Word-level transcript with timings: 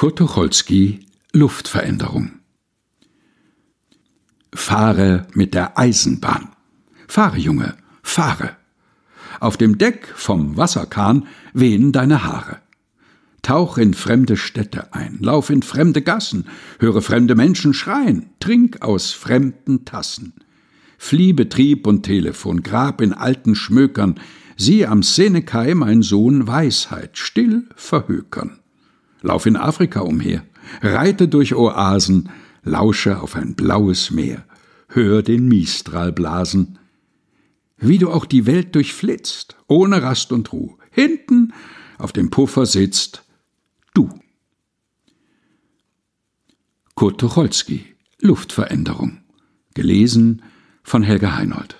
Kurt 0.00 0.16
Tucholsky 0.16 1.00
Luftveränderung 1.34 2.40
Fahre 4.54 5.26
mit 5.34 5.52
der 5.52 5.78
Eisenbahn. 5.78 6.48
Fahre, 7.06 7.36
Junge, 7.36 7.76
fahre. 8.02 8.56
Auf 9.40 9.58
dem 9.58 9.76
Deck 9.76 10.10
vom 10.16 10.56
Wasserkahn 10.56 11.26
wehen 11.52 11.92
deine 11.92 12.24
Haare. 12.24 12.62
Tauch 13.42 13.76
in 13.76 13.92
fremde 13.92 14.38
Städte 14.38 14.94
ein, 14.94 15.18
lauf 15.20 15.50
in 15.50 15.60
fremde 15.60 16.00
Gassen, 16.00 16.46
höre 16.78 17.02
fremde 17.02 17.34
Menschen 17.34 17.74
schreien, 17.74 18.30
trink 18.40 18.80
aus 18.80 19.10
fremden 19.10 19.84
Tassen. 19.84 20.32
Flieh 20.96 21.34
Betrieb 21.34 21.86
und 21.86 22.04
Telefon, 22.04 22.62
grab 22.62 23.02
in 23.02 23.12
alten 23.12 23.54
Schmökern, 23.54 24.18
sieh 24.56 24.86
am 24.86 25.02
Senekai 25.02 25.74
mein 25.74 26.00
Sohn 26.00 26.46
Weisheit 26.46 27.18
still 27.18 27.68
verhökern. 27.76 28.60
Lauf 29.22 29.46
in 29.46 29.56
Afrika 29.56 30.00
umher, 30.00 30.44
reite 30.82 31.28
durch 31.28 31.54
Oasen, 31.54 32.30
lausche 32.62 33.20
auf 33.20 33.36
ein 33.36 33.54
blaues 33.54 34.10
Meer, 34.10 34.44
hör 34.88 35.22
den 35.22 35.48
Mistral 35.48 36.12
blasen. 36.12 36.78
Wie 37.76 37.98
du 37.98 38.10
auch 38.10 38.26
die 38.26 38.46
Welt 38.46 38.74
durchflitzt, 38.74 39.56
ohne 39.66 40.02
Rast 40.02 40.32
und 40.32 40.52
Ruh, 40.52 40.76
hinten 40.90 41.52
auf 41.98 42.12
dem 42.12 42.30
Puffer 42.30 42.66
sitzt 42.66 43.24
du. 43.94 44.10
Kurt 46.94 47.20
Tucholsky, 47.20 47.86
Luftveränderung. 48.20 49.18
Gelesen 49.74 50.42
von 50.82 51.02
Helga 51.02 51.36
Heinold. 51.36 51.76